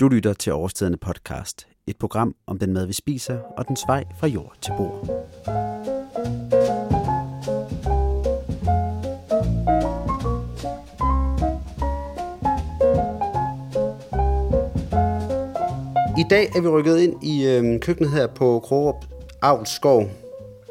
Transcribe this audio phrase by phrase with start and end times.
[0.00, 4.04] Du lytter til Overstedende podcast, et program om den mad, vi spiser og dens vej
[4.20, 5.04] fra jord til bord.
[16.18, 19.04] I dag er vi rykket ind i øh, køkkenet her på Krogerup
[19.42, 20.10] Avlskov,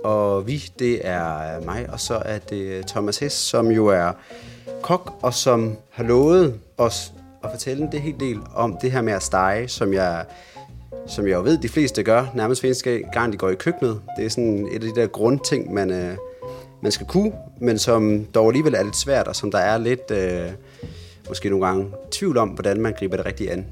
[0.03, 3.87] og vi, det er øh, mig, og så er det øh, Thomas Hess, som jo
[3.87, 4.11] er
[4.81, 7.13] kok, og som har lovet os
[7.43, 10.25] at fortælle en det helt del om det her med at stege, som jeg,
[11.07, 14.01] som jeg jo ved, de fleste gør, nærmest hver gang de går i køkkenet.
[14.17, 16.17] Det er sådan et af de der grundting, man, øh,
[16.81, 17.31] man skal kunne,
[17.61, 20.51] men som dog alligevel er lidt svært, og som der er lidt, øh,
[21.27, 23.65] måske nogle gange, tvivl om, hvordan man griber det rigtigt an.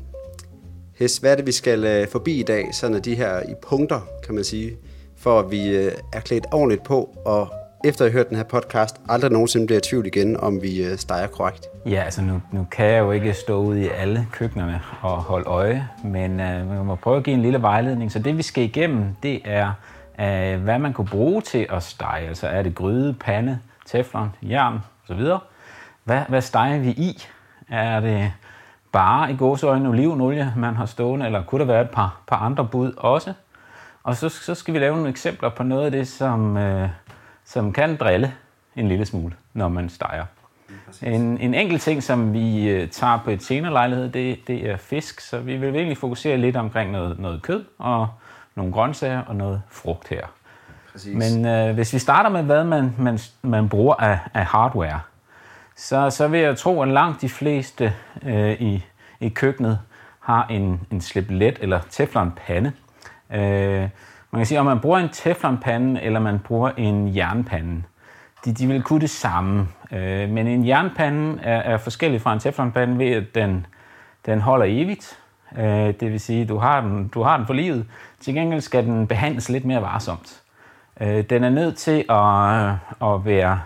[0.99, 4.01] Hes, hvad er det, vi skal øh, forbi i dag, sådan de her i punkter,
[4.25, 4.77] kan man sige,
[5.17, 7.47] for at vi øh, er klædt ordentligt på, og
[7.85, 10.83] efter at have hørt den her podcast, aldrig nogensinde bliver i tvivl igen, om vi
[10.83, 11.67] øh, steger korrekt.
[11.85, 15.45] Ja, altså nu, nu kan jeg jo ikke stå ude i alle køkkenerne og holde
[15.45, 18.11] øje, men øh, man må prøve at give en lille vejledning.
[18.11, 19.71] Så det vi skal igennem, det er,
[20.19, 22.27] øh, hvad man kunne bruge til at stege.
[22.27, 25.21] Altså er det gryde, pande, teflon, jern osv.
[26.03, 27.23] Hvad, hvad steger vi i?
[27.69, 28.31] Er det
[28.91, 32.67] bare i gåseøjne olivenolie, man har stående, eller kunne der være et par, par andre
[32.71, 33.33] bud også?
[34.03, 36.89] Og så, så skal vi lave nogle eksempler på noget af det, som, øh,
[37.45, 38.33] som kan drille
[38.75, 40.25] en lille smule, når man steger.
[41.01, 44.77] En, en enkelt ting, som vi øh, tager på et senere lejlighed, det, det er
[44.77, 48.07] fisk, så vi vil egentlig fokusere lidt omkring noget, noget kød og
[48.55, 50.25] nogle grøntsager og noget frugt her.
[50.91, 51.15] Præcis.
[51.15, 54.99] Men øh, hvis vi starter med, hvad man, man, man bruger af, af hardware,
[55.75, 58.85] så, så vil jeg tro, at langt de fleste øh, i,
[59.19, 59.79] i køkkenet
[60.19, 62.71] har en, en sliplet eller teflonpande.
[63.33, 63.89] Øh,
[64.31, 67.83] man kan sige, om man bruger en teflonpande eller man bruger en jernpande,
[68.45, 69.67] de, de vil kunne det samme.
[69.91, 73.65] Øh, men en jernpande er, er forskellig fra en teflonpande ved, at den,
[74.25, 75.19] den holder evigt.
[75.57, 77.85] Øh, det vil sige, du har den, du har den for livet.
[78.19, 80.41] Til gengæld skal den behandles lidt mere varsomt.
[81.01, 83.59] Øh, den er nødt til at, at være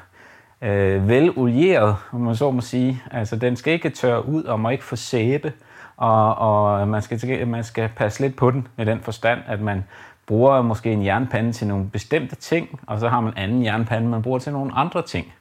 [0.62, 3.04] øh, velolieret, om man så må sige.
[3.12, 5.54] Altså, den skal ikke tørre ud og må ikke få sæbe,
[5.98, 9.84] og, og man, skal, man skal passe lidt på den med den forstand, at man
[10.30, 14.22] bruger måske en jernpande til nogle bestemte ting, og så har man anden jernpande, man
[14.22, 15.34] bruger til nogle andre ting.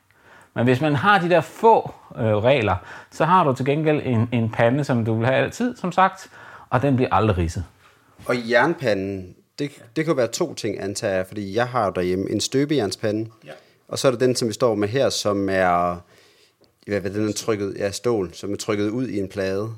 [0.54, 2.76] Men hvis man har de der få øh, regler,
[3.10, 6.30] så har du til gengæld en, en pande, som du vil have altid, som sagt,
[6.70, 7.64] og den bliver aldrig ridset.
[8.26, 12.40] Og jernpanden, det, det kan være to ting, antager jeg, fordi jeg har derhjemme en
[12.40, 13.50] støbejernspande, ja.
[13.88, 15.96] og så er der den, som vi står med her, som er,
[16.86, 19.68] hvad, hvad den er trykket, ja, stål, som er trykket ud i en plade.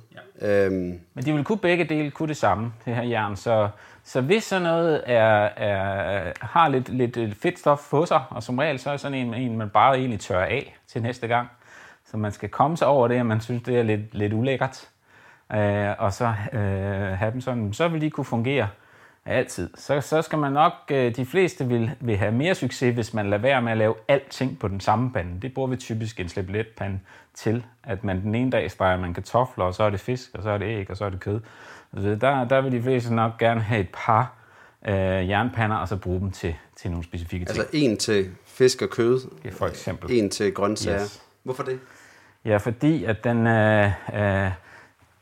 [0.43, 0.67] Ja.
[0.67, 1.01] Øhm.
[1.15, 3.69] Men de vil kunne begge dele kunne det samme, det her jern, så
[4.05, 8.79] så hvis sådan noget er, er, har lidt, lidt fedtstof på sig, og som regel
[8.79, 11.49] så er sådan en, en, man bare egentlig tørrer af til næste gang,
[12.05, 14.89] så man skal komme sig over det, at man synes, det er lidt, lidt ulækkert,
[15.53, 18.69] øh, og så øh, have dem sådan, så vil de kunne fungere
[19.27, 19.71] altid.
[19.75, 23.31] Så, så skal man nok, øh, de fleste vil, vil have mere succes, hvis man
[23.31, 25.41] lader være med at lave alting på den samme pande.
[25.41, 26.99] Det bruger vi typisk en slæbletpande
[27.35, 30.43] til, at man den ene dag steger man kartofler, og så er det fisk, og
[30.43, 31.41] så er det æg, og så er det kød.
[31.93, 34.33] Altså, der, der vil de fleste nok gerne have et par
[34.89, 37.59] øh, jernpander, og så bruge dem til, til nogle specifikke ting.
[37.59, 39.21] Altså en til fisk og kød?
[39.45, 40.11] Ja, for eksempel.
[40.13, 41.01] En til grøntsager?
[41.01, 41.23] Yes.
[41.43, 41.81] Hvorfor det?
[42.45, 44.51] Ja, fordi at den, øh, øh,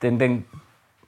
[0.03, 0.47] den, den,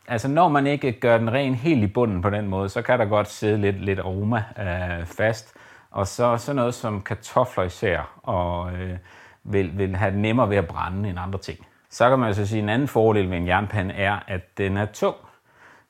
[0.09, 2.99] altså når man ikke gør den ren helt i bunden på den måde, så kan
[2.99, 5.55] der godt sidde lidt, lidt aroma øh, fast.
[5.91, 8.97] Og så, så noget som kartofler især, og øh,
[9.45, 11.67] vil, vil have nemmere ved at brænde end andre ting.
[11.91, 14.77] Så kan man så sige, at en anden fordel ved en jernpande er, at den
[14.77, 15.17] er tung.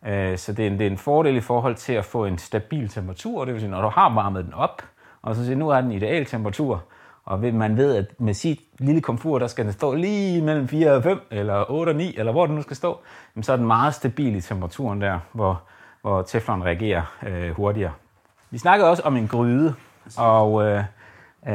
[0.06, 2.38] Øh, så det er, en, det er en fordel i forhold til at få en
[2.38, 4.82] stabil temperatur, det vil sige, når du har varmet den op,
[5.22, 6.84] og så siger, nu er den ideal temperatur,
[7.24, 10.92] og man ved, at med sit lille komfur, der skal den stå lige mellem 4
[10.92, 13.00] og 5, eller 8 og 9, eller hvor den nu skal stå,
[13.42, 15.62] så er den meget stabil i temperaturen der, hvor,
[16.02, 17.92] hvor teflon reagerer øh, hurtigere.
[18.50, 19.74] Vi snakkede også om en gryde,
[20.18, 20.78] og øh,
[21.46, 21.54] øh,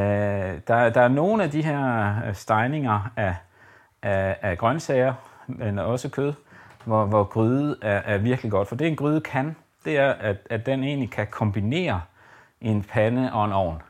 [0.68, 3.36] der, der er nogle af de her øh, stegninger af,
[4.02, 5.14] af, af grøntsager,
[5.48, 6.34] men også kød,
[6.86, 8.68] hvor, hvor gryde er, er virkelig godt.
[8.68, 9.56] For det en gryde kan,
[9.86, 12.02] det er, at, at den egentlig kan kombinere
[12.62, 13.82] en pande og en ovn.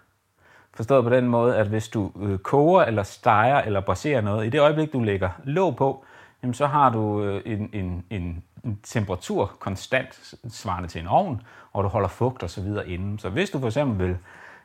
[0.73, 4.49] Forstået på den måde, at hvis du øh, koger eller steger eller braserer noget, i
[4.49, 6.05] det øjeblik, du lægger låg på,
[6.43, 11.41] jamen, så har du øh, en, en, en, en temperatur konstant svarende til en ovn,
[11.73, 13.19] og du holder fugt og så videre inden.
[13.19, 14.17] Så hvis du for eksempel vil,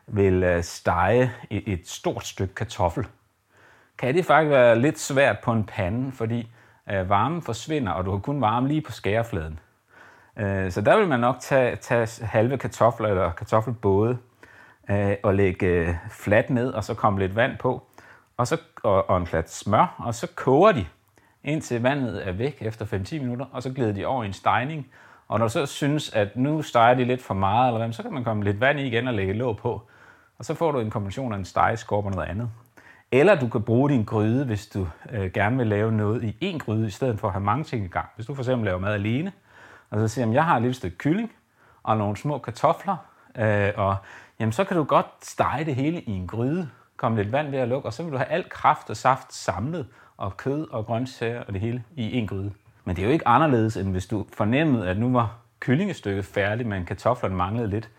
[0.06, 3.06] vil øh, stege et, et stort stykke kartoffel,
[3.99, 6.49] kan det faktisk være lidt svært på en pande, fordi
[6.90, 9.58] øh, varmen forsvinder, og du har kun varme lige på skærefladen.
[10.36, 14.18] Øh, så der vil man nok tage, tage halve kartofler eller kartoffelbåde
[14.90, 17.82] øh, og lægge øh, fladt ned, og så komme lidt vand på,
[18.36, 20.86] og, så, og, og en klat smør, og så koger de
[21.44, 24.88] indtil vandet er væk efter 5-10 minutter, og så glider de over i en stejning.
[25.28, 28.02] Og når du så synes, at nu steger de lidt for meget, eller hvad, så
[28.02, 29.82] kan man komme lidt vand i igen og lægge låg på.
[30.38, 32.50] Og så får du en kombination af en stegeskorp og noget andet.
[33.12, 36.58] Eller du kan bruge din gryde, hvis du øh, gerne vil lave noget i én
[36.58, 38.08] gryde, i stedet for at have mange ting i gang.
[38.14, 39.32] Hvis du for eksempel laver mad alene,
[39.90, 41.32] og så siger, at jeg har et lille stykke kylling
[41.82, 42.96] og nogle små kartofler,
[43.38, 43.96] øh, og
[44.40, 47.58] jamen, så kan du godt stege det hele i en gryde, komme lidt vand ved
[47.58, 49.86] at lukke, og så vil du have alt kraft og saft samlet,
[50.16, 52.52] og kød og grøntsager og det hele i en gryde.
[52.84, 56.68] Men det er jo ikke anderledes, end hvis du fornemmede, at nu var kyllingestykket færdigt,
[56.68, 57.90] men kartoflerne manglede lidt.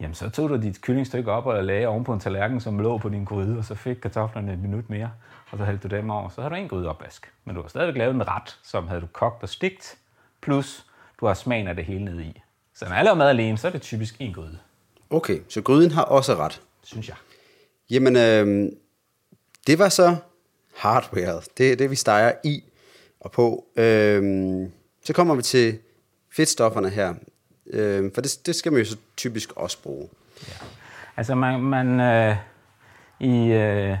[0.00, 2.98] Jamen, så tog du dit kyllingstykke op og lagde oven på en tallerken, som lå
[2.98, 5.10] på din gryde, og så fik kartoflerne et minut mere,
[5.50, 6.28] og så hældte du dem over.
[6.28, 7.32] Så har du en gryde opvask.
[7.44, 9.98] Men du har stadigvæk lavet en ret, som havde du kogt og stigt,
[10.40, 10.86] plus
[11.20, 12.42] du har smagen af det hele nede i.
[12.74, 14.58] Så når jeg laver mad alene, så er det typisk en gryde.
[15.10, 16.62] Okay, så gryden har også ret.
[16.82, 17.16] Synes jeg.
[17.90, 18.72] Jamen, øh,
[19.66, 20.16] det var så
[20.76, 21.42] hardware.
[21.58, 22.62] Det er det, vi steger i
[23.20, 23.66] og på.
[23.76, 24.22] Øh,
[25.04, 25.78] så kommer vi til
[26.32, 27.14] fedtstofferne her.
[27.72, 30.08] Øh, for det, det skal man jo så typisk også bruge.
[30.48, 30.66] Ja.
[31.16, 32.36] Altså, man, man øh,
[33.20, 33.96] i, øh,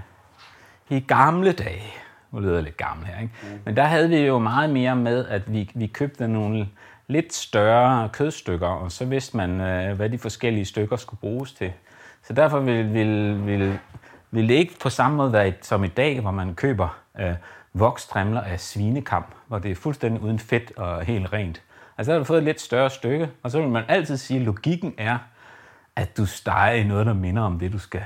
[0.90, 1.92] i gamle dage,
[2.32, 3.34] nu lyder jeg lidt gammel her, ikke?
[3.42, 3.48] Mm.
[3.64, 6.68] men der havde vi jo meget mere med, at vi, vi købte nogle
[7.08, 11.72] lidt større kødstykker, og så vidste man, øh, hvad de forskellige stykker skulle bruges til.
[12.22, 13.78] Så derfor vil, vil, vil,
[14.30, 17.34] vil det ikke på samme måde være som i dag, hvor man køber øh,
[17.72, 21.62] vokstrimler af svinekam, hvor det er fuldstændig uden fedt og helt rent.
[22.00, 24.40] Altså, der har du fået et lidt større stykke, og så vil man altid sige,
[24.40, 25.18] at logikken er,
[25.96, 28.04] at du steger i noget, der minder om det, du skal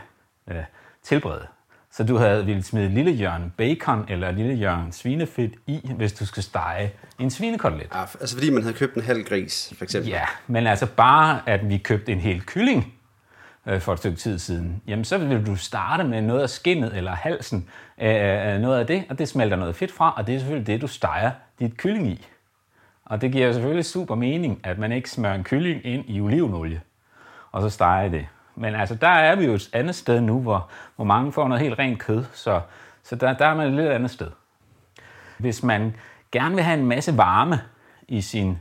[0.50, 0.56] øh,
[1.02, 1.46] tilberede.
[1.90, 5.90] Så du havde ville smide et lille hjørne bacon eller et lille hjørne svinefedt i,
[5.96, 7.88] hvis du skal stege en svinekotelet.
[7.94, 10.10] Ja, altså fordi man havde købt en halv gris, for eksempel.
[10.10, 12.94] Ja, men altså bare, at vi købte en hel kylling
[13.66, 16.96] øh, for et stykke tid siden, jamen så vil du starte med noget af skinnet
[16.96, 17.68] eller halsen,
[18.00, 20.80] øh, noget af det, og det smelter noget fedt fra, og det er selvfølgelig det,
[20.80, 22.26] du steger dit kylling i.
[23.04, 26.80] Og det giver selvfølgelig super mening, at man ikke smører en kylling ind i olivenolie,
[27.52, 28.26] og så steger det.
[28.56, 31.62] Men altså, der er vi jo et andet sted nu, hvor, hvor mange får noget
[31.62, 32.60] helt rent kød, så,
[33.02, 34.30] så der, der er man et lidt andet sted.
[35.38, 35.96] Hvis man
[36.32, 37.60] gerne vil have en masse varme
[38.08, 38.58] i sin,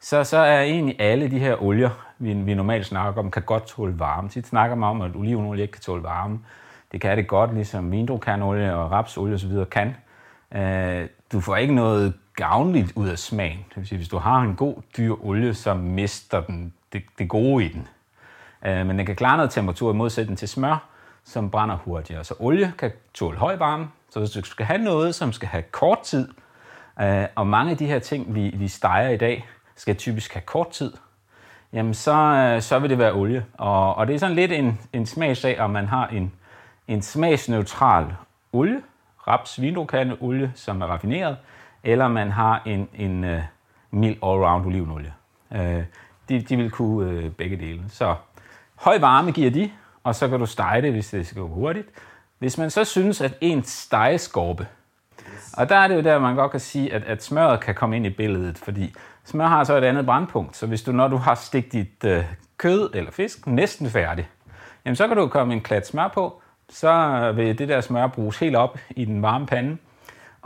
[0.00, 3.66] så, så er egentlig alle de her olier, vi, vi normalt snakker om, kan godt
[3.66, 4.28] tåle varme.
[4.28, 6.38] Tit snakker man om, at olivenolie ikke kan tåle varme.
[6.92, 9.64] Det kan det godt, ligesom vindrukærnolie og rapsolie osv.
[9.70, 9.96] kan.
[10.54, 13.58] Øh, du får ikke noget gavnligt ud af smagen.
[13.68, 17.28] Det vil sige, hvis du har en god dyr olie, så mister den det, det
[17.28, 17.88] gode i den.
[18.66, 20.88] Øh, men den kan klare noget temperatur i modsætning til smør,
[21.24, 22.24] som brænder hurtigere.
[22.24, 25.62] Så olie kan tåle høj varme, så hvis du skal have noget, som skal have
[25.62, 26.28] kort tid,
[27.00, 29.46] øh, og mange af de her ting, vi, vi steger i dag,
[29.76, 30.92] skal typisk have kort tid,
[31.72, 33.44] jamen så, øh, så vil det være olie.
[33.54, 36.32] Og, og det er sådan lidt en, en smagsag, om man har en,
[36.88, 38.06] en smagsneutral
[38.52, 38.82] olie,
[39.28, 39.58] raps
[40.20, 41.36] olie, som er raffineret,
[41.86, 43.40] eller man har en, en uh,
[43.90, 45.12] mild all-round olivenolie.
[45.50, 45.58] Uh,
[46.28, 47.82] de, de vil kunne uh, begge dele.
[47.88, 48.14] Så
[48.74, 49.70] høj varme giver de,
[50.04, 51.88] og så kan du stege det, hvis det skal gå hurtigt.
[52.38, 54.66] Hvis man så synes, at en stegeskorpe,
[55.56, 57.96] og der er det jo der, man godt kan sige, at, at smøret kan komme
[57.96, 58.94] ind i billedet, fordi
[59.24, 60.56] smør har så et andet brandpunkt.
[60.56, 62.24] Så hvis du, når du har stigt dit uh,
[62.56, 64.28] kød eller fisk næsten færdig,
[64.84, 68.38] jamen så kan du komme en klat smør på, så vil det der smør bruges
[68.38, 69.76] helt op i den varme pande,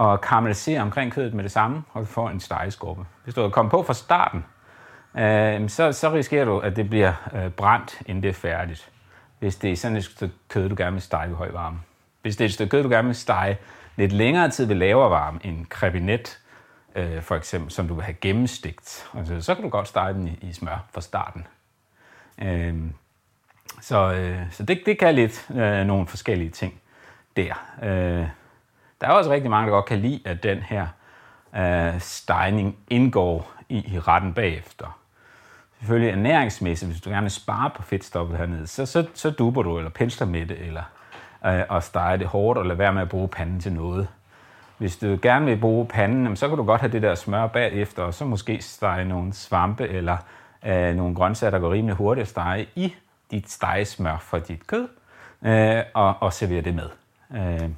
[0.00, 3.04] og karamellisere omkring kødet med det samme, og du får en stegeskorpe.
[3.24, 4.44] Hvis du kommet på fra starten,
[5.18, 8.90] øh, så, så risikerer du, at det bliver øh, brændt, inden det er færdigt.
[9.38, 11.78] Hvis det er sådan et stykke kød, du gerne vil stege ved høj varme.
[12.22, 13.58] Hvis det er et stykke kød, du gerne vil stege
[13.96, 16.40] lidt længere tid ved lavere varme, en krebinet,
[16.94, 20.28] øh, for eksempel, som du vil have gennemstegt, altså, så kan du godt stege den
[20.28, 21.46] i, i smør fra starten.
[22.38, 22.74] Øh,
[23.80, 26.80] så øh, så det, det kan lidt øh, nogle forskellige ting
[27.36, 27.54] der.
[27.82, 28.28] Øh,
[29.00, 30.86] der er også rigtig mange, der godt kan lide, at den her
[31.56, 34.98] øh, stejning indgår i, i retten bagefter.
[35.78, 39.78] Selvfølgelig ernæringsmæssigt, hvis du gerne vil spare på fedtstoffet hernede, så, så, så duber du,
[39.78, 40.82] eller pensler med det, eller
[41.46, 44.08] øh, og steger det hårdt, og lade være med at bruge panden til noget.
[44.78, 48.02] Hvis du gerne vil bruge panden, så kan du godt have det der smør bagefter,
[48.02, 50.16] og så måske stege nogle svampe, eller
[50.66, 52.94] øh, nogle grøntsager, der går rimelig hurtigt at stege i
[53.30, 54.88] dit stegesmør for dit kød,
[55.42, 56.88] øh, og, og servere det med.
[57.34, 57.70] Øh,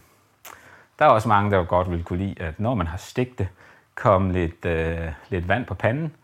[1.02, 3.48] der er også mange, der godt vil kunne lide, at når man har stegt det,
[3.94, 6.14] komme lidt, øh, lidt vand på panden,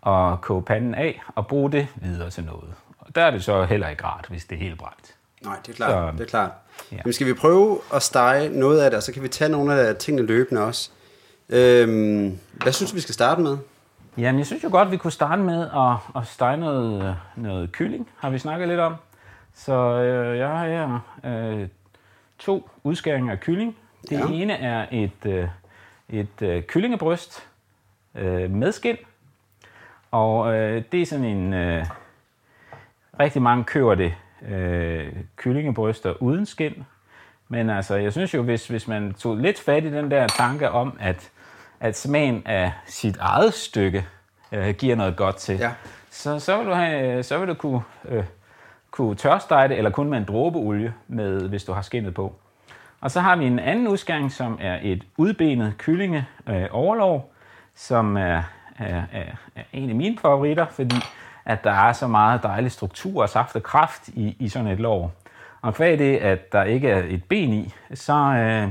[0.00, 2.74] og koge panden af, og bruge det videre til noget.
[2.98, 5.14] Og der er det så heller ikke rart, hvis det er helt brændt.
[5.44, 5.90] Nej, det er klart.
[5.90, 6.50] Så, det er klart.
[6.92, 6.96] Ja.
[7.04, 9.80] Men skal vi prøve at stege noget af det, og så kan vi tage nogle
[9.80, 10.90] af tingene løbende også.
[11.48, 13.58] Øhm, hvad synes du, vi skal starte med?
[14.18, 18.08] Jamen, jeg synes jo godt, vi kunne starte med at, at stege noget, noget kylling,
[18.16, 18.94] har vi snakket lidt om.
[19.54, 21.68] Så øh, jeg har her øh,
[22.38, 23.76] to udskæringer af kylling.
[24.02, 24.26] Det ja.
[24.26, 25.48] ene er et, øh,
[26.08, 27.48] et øh, kyllingebryst
[28.14, 28.96] øh, med skin.
[30.10, 31.54] Og øh, det er sådan en...
[31.54, 31.86] Øh,
[33.20, 34.14] rigtig mange køber det
[34.48, 36.84] øh, kyllingebryster uden skin.
[37.48, 40.70] Men altså, jeg synes jo, hvis, hvis man tog lidt fat i den der tanke
[40.70, 41.30] om, at,
[41.80, 44.06] at smagen af sit eget stykke
[44.52, 45.72] øh, giver noget godt til, Ja.
[46.10, 48.24] så, så, vil du have, så vil du kunne, øh,
[48.90, 52.34] kunne tørstege det, eller kun med en dråbe olie, med, hvis du har skinnet på.
[53.00, 57.32] Og så har vi en anden udskæring, som er et udbenet kyllinge øh, overlov,
[57.74, 58.42] som er,
[58.78, 59.24] er, er,
[59.56, 60.96] er en af mine favoritter, fordi
[61.44, 64.80] at der er så meget dejlig struktur og saft og kraft i, i sådan et
[64.80, 65.12] lår.
[65.62, 68.68] Og kvæg det, at der ikke er et ben i, så, øh,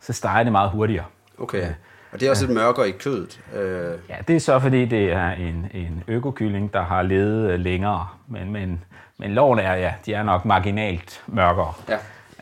[0.00, 1.04] så steger det meget hurtigere.
[1.38, 1.68] Okay.
[2.12, 3.40] Og det er også lidt mørkere i kødet.
[3.54, 7.60] Øh, Ja, det er så fordi, det er en, en økokylling, der har levet øh,
[7.60, 8.08] længere.
[8.26, 8.84] Men, men,
[9.18, 11.72] men loven er, ja, de er nok marginalt mørkere.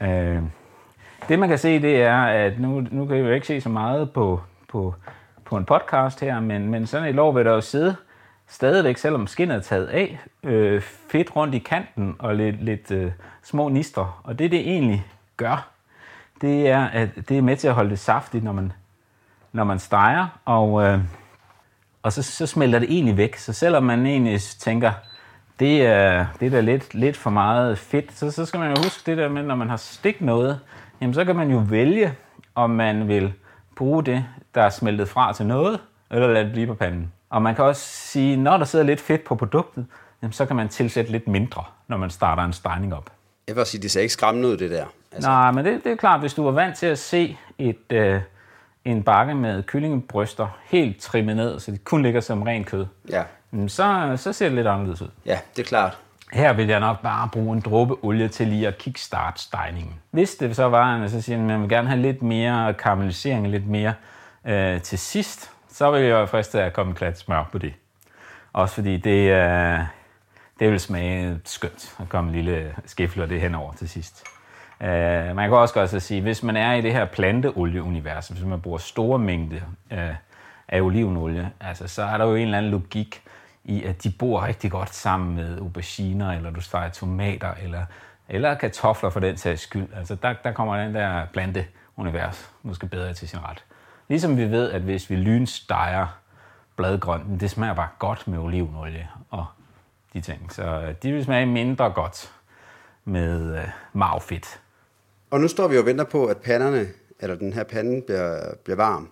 [0.00, 0.09] ja.
[0.09, 0.43] Øh,
[1.28, 3.68] det man kan se, det er, at nu, nu kan vi jo ikke se så
[3.68, 4.94] meget på, på,
[5.44, 7.96] på en podcast her, men, men sådan et lår vil der jo sidde
[8.49, 13.12] stadigvæk, selvom skinnet er taget af, øh, fedt rundt i kanten og lidt, lidt øh,
[13.42, 14.20] små nister.
[14.25, 15.06] Og det, det egentlig
[15.37, 15.68] gør,
[16.40, 18.73] det er, at det er med til at holde det saftigt, når man,
[19.52, 21.00] når man steger, og, øh,
[22.02, 23.37] og så, så smelter det egentlig væk.
[23.37, 24.92] Så selvom man egentlig tænker,
[25.61, 28.82] det er, det er da lidt, lidt for meget fedt, så, så skal man jo
[28.82, 30.61] huske det der med, når man har stik noget,
[31.00, 32.15] jamen så kan man jo vælge,
[32.55, 33.33] om man vil
[33.76, 34.25] bruge det,
[34.55, 37.12] der er smeltet fra til noget, eller lade det blive på panden.
[37.31, 39.87] Og man kan også sige, når der sidder lidt fedt på produktet,
[40.23, 43.11] jamen så kan man tilsætte lidt mindre, når man starter en stegning op.
[43.49, 44.85] Jeg vil sige, det ser ikke skræmmende ud, det der.
[45.12, 45.31] Altså.
[45.31, 48.21] Nej, men det, det er klart, hvis du er vant til at se et, øh,
[48.85, 53.23] en bakke med kyllingebryster helt trimmet ned, så de kun ligger som ren kød, Ja.
[53.69, 55.09] så, så ser det lidt anderledes ud.
[55.26, 55.99] ja, det er klart.
[56.33, 59.95] Her vil jeg nok bare bruge en dråbe olie til lige at kickstart stegningen.
[60.11, 63.49] Hvis det så var, at så siger, at man vil gerne have lidt mere karamellisering,
[63.49, 63.95] lidt mere
[64.45, 67.75] øh, til sidst, så vil jeg være fristet at komme en klat smør på det.
[68.52, 69.78] Også fordi det, øh,
[70.61, 74.25] det vil smage skønt at komme en lille skifle det henover til sidst.
[74.80, 78.45] Øh, man kan også godt så sige, hvis man er i det her planteolieunivers, hvis
[78.45, 80.14] man bruger store mængder øh,
[80.68, 83.23] af olivenolie, altså, så er der jo en eller anden logik
[83.66, 87.85] i, at de bor rigtig godt sammen med auberginer, eller du steger tomater, eller,
[88.28, 89.88] eller kartofler for den sags skyld.
[89.96, 93.64] Altså, der, der kommer den der planteunivers måske bedre til sin ret.
[94.08, 96.06] Ligesom vi ved, at hvis vi lynsteger
[96.76, 99.46] bladgrønt, det smager bare godt med olivenolie og
[100.12, 100.52] de ting.
[100.52, 102.32] Så øh, de vil smage mindre godt
[103.04, 104.61] med øh, marvfedt.
[105.30, 106.87] Og nu står vi og venter på, at panderne,
[107.20, 109.11] eller den her pande bliver, bliver varm.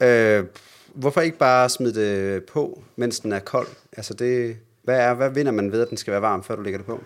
[0.00, 0.44] Øh,
[0.94, 3.66] hvorfor ikke bare smide det på, mens den er kold?
[3.96, 6.62] Altså det, hvad, er, hvad vinder man ved, at den skal være varm, før du
[6.62, 7.00] lægger det på?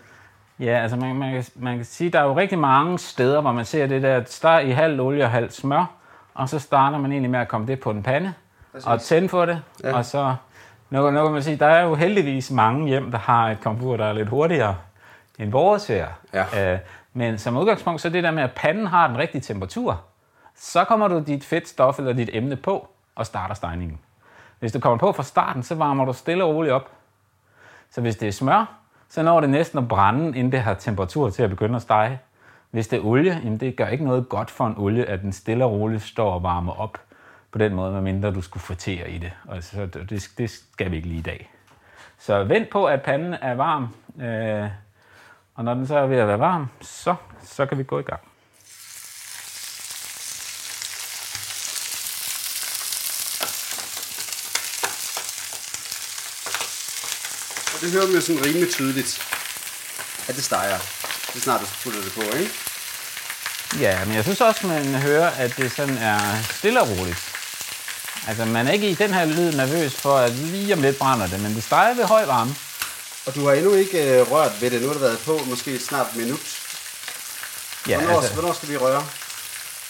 [0.61, 3.53] Ja, altså man, man, kan, man kan sige, der er jo rigtig mange steder, hvor
[3.53, 5.91] man ser det der, steg i halv olie og halv smør,
[6.35, 8.33] og så starter man egentlig med at komme det på en pande,
[8.73, 8.87] Præcis.
[8.87, 9.97] og tænde for det, ja.
[9.97, 10.35] og så,
[10.91, 13.97] nu, nu kan man sige, der er jo heldigvis mange hjem, der har et komfur,
[13.97, 14.77] der er lidt hurtigere
[15.39, 16.07] end vores her.
[16.35, 16.73] Ja.
[16.73, 16.79] Øh,
[17.13, 20.05] men som udgangspunkt, så er det der med, at panden har den rigtige temperatur,
[20.57, 22.89] så kommer du dit fedtstof eller dit emne på,
[23.19, 23.99] og starter stegningen.
[24.59, 26.91] Hvis du kommer på fra starten, så varmer du stille og roligt op.
[27.91, 28.75] Så hvis det er smør,
[29.09, 32.21] så når det næsten at brænde, inden det har temperatur til at begynde at stege.
[32.71, 35.33] Hvis det er olie, jamen det gør ikke noget godt for en olie, at den
[35.33, 36.99] stille og roligt står og varmer op
[37.51, 39.33] på den måde, medmindre du skulle fritere i det.
[39.45, 41.51] Og så, det, det skal vi ikke lige i dag.
[42.19, 43.89] Så vent på, at panden er varm,
[44.23, 44.71] øh,
[45.55, 48.03] og når den så er ved at være varm, så, så kan vi gå i
[48.03, 48.21] gang.
[57.79, 59.23] Og det hører man jo sådan rimelig tydeligt,
[60.29, 60.79] at det steger.
[61.27, 62.51] Det er snart, du putter det på, ikke?
[63.81, 67.19] Ja, men jeg synes også, man hører, at det sådan er stille og roligt.
[68.29, 71.27] Altså, man er ikke i den her lyd nervøs for, at lige om lidt brænder
[71.27, 72.55] det, men det steger ved høj varme.
[73.27, 74.81] Og du har endnu ikke øh, rørt ved det.
[74.81, 76.41] Nu har det været på måske snart et minut.
[77.89, 79.07] Ja, Hvornår, altså, hvornår skal vi røre?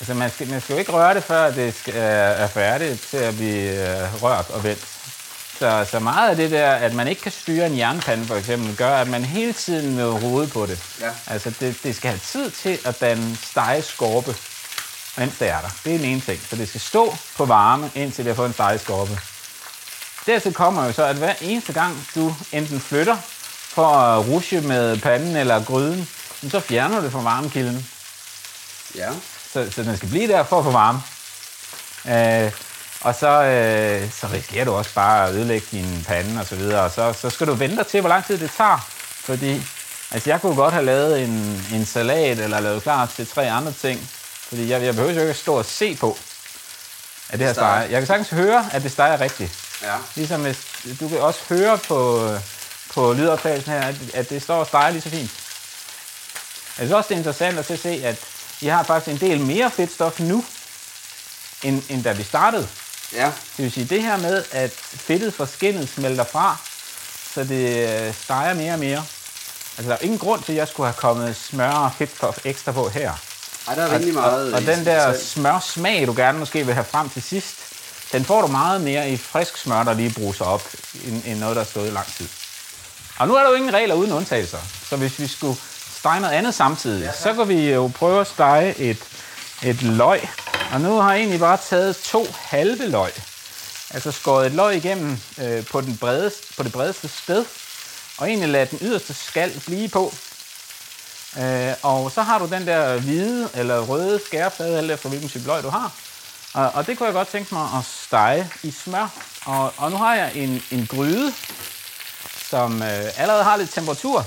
[0.00, 3.16] altså man, skal, man skal jo ikke røre det, før det skal, er færdigt til
[3.16, 4.85] at blive øh, rørt og vendt.
[5.59, 8.77] Så, så meget af det der, at man ikke kan styre en jernpande for eksempel,
[8.77, 10.79] gør, at man hele tiden vil rode på det.
[11.00, 11.11] Ja.
[11.27, 14.37] Altså, det, det skal have tid til at danne stegeskorpe,
[15.17, 15.69] mens det er der.
[15.85, 16.41] Det er den ene ting.
[16.50, 19.21] Så det skal stå på varme, indtil det har fået en stegeskorpe.
[20.27, 23.17] Dertil kommer jo så, at hver eneste gang, du enten flytter
[23.69, 26.09] for at rushe med panden eller gryden,
[26.50, 27.88] så fjerner du det fra varmekilden.
[28.95, 29.09] Ja.
[29.53, 31.00] Så, så den skal blive der for at få varme.
[32.07, 32.53] Øh,
[33.00, 36.83] og så, øh, så risikerer du også bare at ødelægge din pande og så videre.
[36.83, 38.87] Og så, så skal du vente til, hvor lang tid det tager.
[39.25, 39.62] Fordi
[40.11, 43.73] altså jeg kunne godt have lavet en, en salat eller lavet klar til tre andre
[43.73, 44.11] ting.
[44.49, 46.19] Fordi jeg, jeg behøver jo ikke at stå og se på,
[47.28, 47.81] at det her steger.
[47.81, 49.52] Jeg kan sagtens høre, at det steger rigtigt.
[49.83, 49.95] Ja.
[50.14, 50.59] Ligesom hvis,
[51.00, 52.31] du kan også høre på,
[52.95, 55.31] på lydoptagelsen her, at, at det står og steger lige så fint.
[56.78, 58.17] Jeg synes også, det er interessant at se, at
[58.61, 60.45] I har faktisk en del mere fedtstof nu,
[61.62, 62.69] end, end da vi startede.
[63.12, 63.27] Ja.
[63.57, 66.57] Det vil sige, det her med, at fedtet fra skinnet smelter fra,
[67.35, 69.05] så det øh, steger mere og mere.
[69.77, 72.73] Altså, der er ingen grund til, at jeg skulle have kommet smør og fedt ekstra
[72.73, 73.12] på her.
[73.69, 74.53] Ej, der er rimelig meget...
[74.53, 77.57] Og, og den der smørsmag, du gerne måske vil have frem til sidst,
[78.12, 80.62] den får du meget mere i frisk smør, der lige bruser op,
[81.05, 82.29] end, end noget, der har stået i lang tid.
[83.19, 84.59] Og nu er der jo ingen regler uden undtagelser.
[84.88, 85.59] Så hvis vi skulle
[85.99, 88.99] stege noget andet samtidig, ja, så kan vi jo prøve at stege et,
[89.62, 90.21] et løg.
[90.73, 93.13] Og nu har jeg egentlig bare taget to halve løg.
[93.91, 97.45] Altså skåret et løg igennem øh, på, den bredeste, på det bredeste sted.
[98.19, 100.15] Og egentlig lade den yderste skal blive på.
[101.39, 105.47] Øh, og så har du den der hvide eller røde skæreflade, alt efter hvilken type
[105.47, 105.93] løg du har.
[106.55, 109.09] Og, og det kunne jeg godt tænke mig at stege i smør.
[109.45, 111.35] Og, og nu har jeg en, en gryde,
[112.51, 114.27] som øh, allerede har lidt temperatur.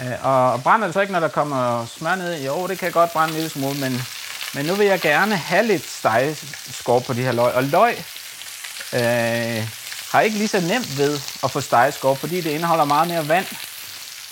[0.00, 2.44] Øh, og, og brænder det så ikke, når der kommer smør ned?
[2.44, 4.02] Jo, det kan godt brænde en lille smule, men,
[4.58, 7.54] men nu vil jeg gerne have lidt stegeskår på de her løg.
[7.54, 8.04] Og løg
[8.92, 9.68] øh,
[10.10, 13.46] har ikke lige så nemt ved at få stegeskår, fordi det indeholder meget mere vand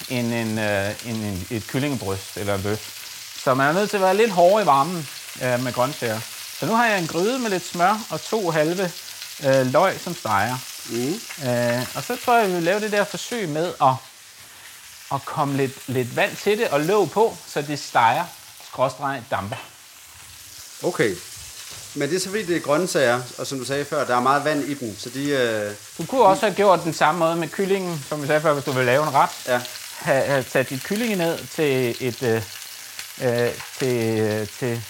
[0.09, 2.81] end, en, øh, end en, et kyllingebryst eller en bøf.
[3.45, 5.09] Så man er nødt til at være lidt hårdere i varmen
[5.43, 6.21] øh, med grøntsager.
[6.59, 8.91] Så nu har jeg en gryde med lidt smør og to halve
[9.47, 10.57] øh, løg, som steger.
[10.91, 11.49] Mm.
[11.49, 13.95] Øh, og så tror jeg, vi vil lave det der forsøg med at,
[15.15, 18.25] at komme lidt, lidt vand til det og låg på, så det steger,
[18.69, 19.57] skråstreg, dampe.
[20.83, 21.15] Okay.
[21.95, 24.21] Men det er så fordi, det er grøntsager, og som du sagde før, der er
[24.21, 25.29] meget vand i dem, så de...
[25.31, 28.53] Øh, Du kunne også have gjort den samme måde med kyllingen, som vi sagde før,
[28.53, 29.31] hvis du vil lave en ret.
[29.47, 29.61] ja.
[29.99, 32.43] have, have sat dit kylling ned til et øh,
[33.23, 34.83] øh, til, øh, til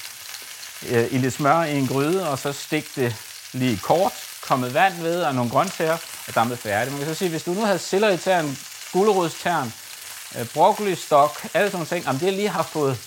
[0.89, 3.17] øh, i lidt smør i en gryde, og så stik det
[3.53, 4.13] lige kort,
[4.43, 5.97] kommet vand ved og nogle grøntsager,
[6.29, 6.93] og dampet færdigt.
[6.97, 8.59] Man kan så sige, hvis du nu havde selleritern,
[8.93, 9.73] gulerodstern,
[10.39, 12.99] øh, broccolistok, alle sådan nogle ting, jamen det lige har fået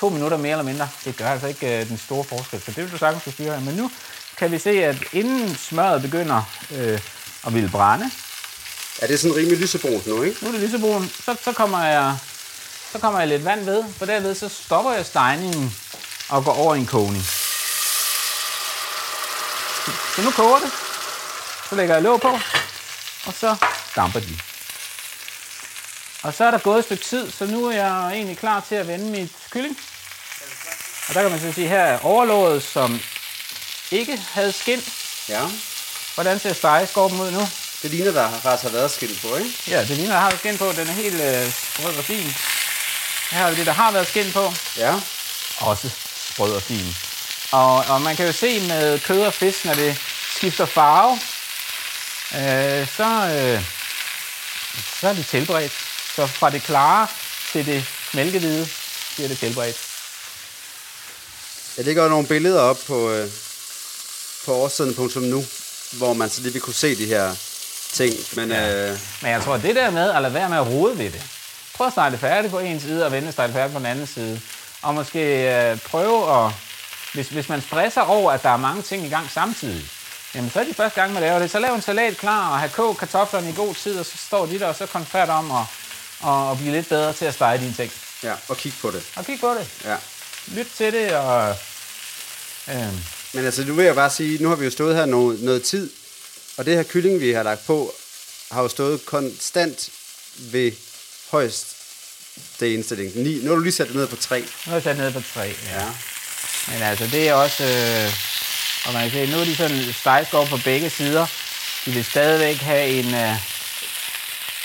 [0.00, 2.84] to minutter mere eller mindre, det gør altså ikke øh, den store forskel, så det
[2.84, 3.60] vil du sagtens kunne styre her.
[3.60, 3.90] Men nu
[4.36, 6.42] kan vi se, at inden smøret begynder
[6.74, 7.00] øh,
[7.46, 8.10] at ville brænde,
[9.00, 10.38] ja, det er sådan rimelig lysebrunt nu, ikke?
[10.42, 12.16] nu er det lysebrun, så, så, kommer jeg,
[12.92, 15.76] så kommer jeg lidt vand ved, for derved så stopper jeg stegningen
[16.28, 17.24] og går over i en kogning.
[20.16, 20.72] Så nu koger det.
[21.68, 22.28] Så lægger jeg låg på,
[23.26, 23.56] og så
[23.96, 24.38] damper de.
[26.22, 28.74] Og så er der gået et stykke tid, så nu er jeg egentlig klar til
[28.74, 29.78] at vende mit kylling.
[31.16, 33.00] Der kan man så sige, her er overlåget, som
[33.90, 34.82] ikke havde skin.
[35.28, 35.42] Ja.
[36.14, 37.40] Hvordan ser stegeskorpen ud nu?
[37.82, 39.50] Det ligner, der faktisk har været skilt på, ikke?
[39.68, 40.72] Ja, det ligner, der har skin på.
[40.72, 42.26] Den er helt øh, sprød og fin.
[43.30, 44.52] Her har vi det, der har været skin på.
[44.76, 44.94] Ja.
[45.58, 45.90] Også
[46.32, 46.96] sprød og fin.
[47.52, 49.98] Og, og man kan jo se med kød og fisk, når det
[50.36, 51.12] skifter farve,
[52.34, 53.64] øh, så, øh,
[55.00, 55.72] så er det tilberedt.
[56.16, 57.08] Så fra det klare
[57.52, 58.68] til det mælkehvide
[59.16, 59.85] bliver det tilberedt.
[61.76, 63.30] Jeg lægger nogle billeder op på, øh,
[64.44, 65.44] på årstiden.nu,
[65.92, 67.34] hvor man så lige vil kunne se de her
[67.92, 68.14] ting.
[68.32, 68.90] Men ja.
[68.90, 71.10] øh, Men jeg tror, at det der med at lade være med at rode ved
[71.10, 71.22] det.
[71.74, 73.86] Prøv at starte det færdigt på en side, og vente starte det færdigt på den
[73.86, 74.40] anden side.
[74.82, 75.20] Og måske
[75.70, 76.52] øh, prøve at...
[77.14, 79.90] Hvis, hvis man stresser over, at der er mange ting i gang samtidig,
[80.34, 81.50] jamen så er de første gang, man laver det.
[81.50, 84.46] Så lav en salat klar, og have kogt kartoflerne i god tid, og så står
[84.46, 85.64] de der, og så konfert om at,
[86.20, 87.92] og, og blive lidt bedre til at stege dine ting.
[88.22, 89.02] ja, og kig på det.
[89.16, 89.68] Og kig på det.
[89.84, 89.96] Ja.
[90.46, 91.56] Lyt til det, og...
[92.68, 92.92] Øh,
[93.32, 95.62] Men altså, nu vil jeg bare sige, nu har vi jo stået her noget, noget
[95.62, 95.90] tid,
[96.56, 97.94] og det her kylling, vi har lagt på,
[98.52, 99.88] har jo stået konstant
[100.36, 100.72] ved
[101.30, 101.66] højst
[102.60, 103.16] det indstilling.
[103.16, 103.40] 9.
[103.42, 104.40] Nu har du lige sat det ned på 3.
[104.40, 105.40] nu er jeg sat ned på tre.
[105.40, 105.80] Ja.
[105.80, 105.86] Ja.
[106.68, 107.64] Men altså, det er også...
[107.64, 108.12] Øh,
[108.86, 111.26] og man kan se, nu er de sådan stejskov på begge sider.
[111.84, 113.36] De vil stadigvæk have en, øh,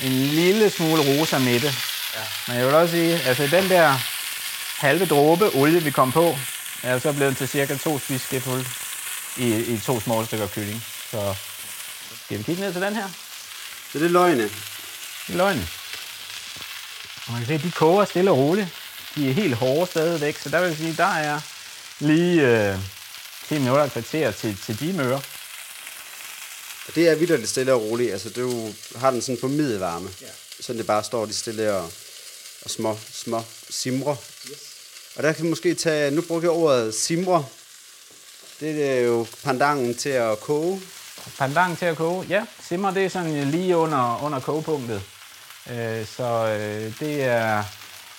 [0.04, 1.74] en lille smule rosa midte.
[2.16, 2.22] Ja.
[2.48, 4.00] Men jeg vil også sige, altså den der
[4.82, 6.36] halve dråbe olie, vi kom på,
[6.84, 8.66] er så blevet til cirka to spiseskefulde
[9.38, 10.84] i, i to små stykker kylling.
[11.12, 11.36] Så
[12.26, 13.10] skal vi kigge ned til den her?
[13.92, 14.50] Så det er løgne.
[15.28, 15.70] i løgnen.
[17.26, 18.68] Og man kan se, at de koger stille og roligt.
[19.16, 21.42] De er helt hårde stadigvæk, så der vil jeg sige, der er
[22.00, 22.80] lige øh,
[23.50, 25.22] 10 minutter og kvarter til, til de møre.
[26.88, 28.12] Og det er vildt lidt stille og roligt.
[28.12, 30.10] Altså, du har den sådan på middelvarme.
[30.22, 30.28] Ja.
[30.60, 31.92] Så det bare står de stille og,
[32.62, 34.18] og små, små simre.
[34.52, 34.71] Yes.
[35.16, 37.46] Og der kan vi måske tage, nu brugte jeg ordet simre.
[38.60, 40.82] Det er jo pandangen til at koge.
[41.38, 42.26] Pandang til at koge.
[42.30, 45.02] Ja, simmer det er sådan lige under, under kogepunktet.
[45.72, 47.64] Øh, så øh, det er...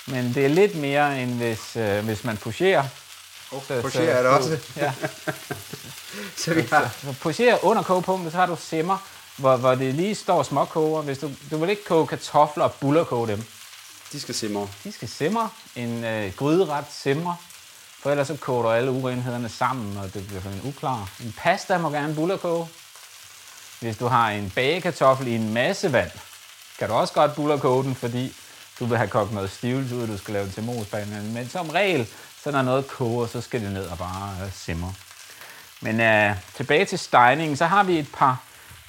[0.07, 2.85] Men det er lidt mere, end hvis, øh, hvis man pocherer.
[3.52, 4.59] Oh, pocherer er det også.
[4.76, 4.92] Ja.
[6.37, 6.90] Så vi har...
[7.02, 8.98] Så poserer under kogepunktet, så har du simmer,
[9.37, 11.02] hvor, hvor det lige står småkoger.
[11.02, 13.44] Hvis du, du vil ikke koge kartofler og bullerkoge dem.
[14.12, 14.68] De skal simre.
[14.85, 15.51] De skal simre.
[15.77, 17.37] En øh, gryderet simre.
[18.03, 21.11] For ellers så koger alle urenhederne sammen, og det bliver sådan uklar.
[21.20, 22.68] En pasta må gerne bullerkoge.
[23.81, 26.11] Hvis du har en bagekartoffel i en masse vand,
[26.79, 28.35] kan du også godt bullerkoge den, fordi
[28.79, 31.35] du vil have kogt noget stivelse ud, du skal lave den til mosbanen.
[31.35, 32.09] Men som regel,
[32.42, 34.94] så når noget koger, så skal det ned og bare øh, simre.
[35.81, 38.42] Men øh, tilbage til stegningen, så har vi et par,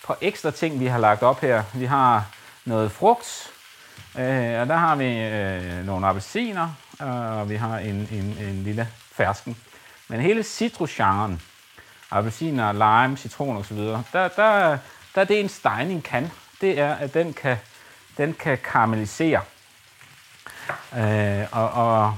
[0.07, 1.63] par ekstra ting, vi har lagt op her.
[1.73, 2.25] Vi har
[2.65, 3.52] noget frugt,
[4.17, 8.87] øh, og der har vi øh, nogle appelsiner, og vi har en, en, en lille
[9.11, 9.57] fersken.
[10.07, 11.41] Men hele citrusgenren,
[12.11, 14.77] appelsiner, lime, citron osv., der, der,
[15.15, 16.31] der er det en stejning kan.
[16.61, 17.57] Det er, at den kan,
[18.17, 19.41] den kan karamellisere.
[20.97, 22.17] Øh, og, og,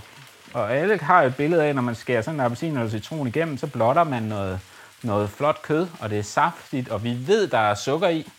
[0.53, 3.57] og alle har et billede af, når man skærer sådan en appelsin eller citron igennem,
[3.57, 4.59] så blotter man noget,
[5.03, 8.31] noget flot kød, og det er saftigt, og vi ved, der er sukker i.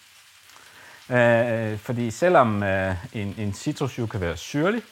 [1.11, 4.83] Øh, øh, fordi selvom øh, en, en citrus kan være syrlig,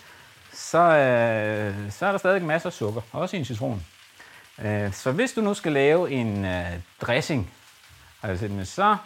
[0.53, 3.87] så, øh, så er der stadig masser af sukker, også i en citron.
[4.63, 6.67] Øh, så hvis du nu skal lave en øh,
[7.01, 7.53] dressing,
[8.23, 8.97] altså, så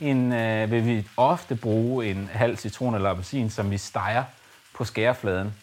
[0.00, 4.24] en, øh, vil vi ofte bruge en halv citron eller appelsin, som vi steger
[4.74, 5.54] på skærefladen.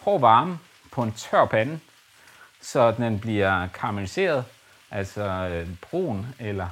[0.00, 0.58] Hård varme
[0.92, 1.80] på en tør pande,
[2.60, 4.44] så den bliver karamelliseret,
[4.90, 6.68] altså øh, brun eller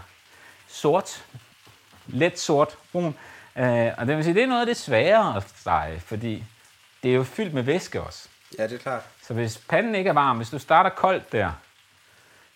[0.69, 1.25] sort,
[2.07, 3.15] let sort brun.
[3.57, 6.45] Øh, og det vil sige, det er noget af det sværere at stege, fordi
[7.03, 8.29] det er jo fyldt med væske også.
[8.59, 9.03] Ja, det er klart.
[9.23, 11.53] Så hvis panden ikke er varm, hvis du starter koldt der,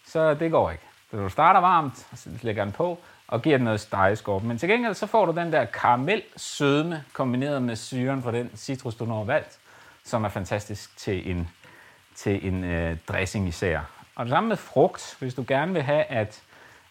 [0.06, 0.82] så det går ikke.
[1.10, 4.42] Så du starter varmt, så lægger den på, og giver den noget stegeskorp.
[4.42, 8.50] Men til gengæld så får du den der karamel sødme kombineret med syren fra den
[8.56, 9.58] citrus, du når valgt,
[10.04, 11.50] som er fantastisk til en,
[12.14, 13.80] til en øh, dressing især.
[14.14, 15.16] Og det samme med frugt.
[15.18, 16.42] Hvis du gerne vil have, at,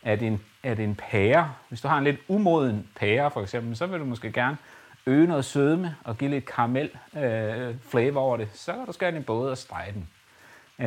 [0.05, 3.85] at, en, at en pære, hvis du har en lidt umoden pære for eksempel, så
[3.85, 4.57] vil du måske gerne
[5.05, 9.11] øge noget sødme og give lidt karamel øh, flavor over det, så kan du skære
[9.11, 10.09] den i både og stege den.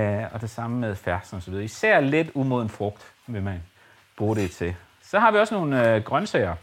[0.00, 1.64] Øh, og det samme med fersen og så videre.
[1.64, 3.62] Især lidt umoden frugt vil man
[4.16, 4.74] bruge det til.
[5.02, 6.54] Så har vi også nogle øh, grøntsager.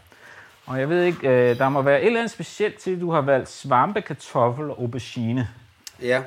[0.66, 3.10] Og jeg ved ikke, øh, der må være et eller andet specielt til, at du
[3.10, 5.48] har valgt svampe, kartoffel og aubergine.
[6.02, 6.22] Ja.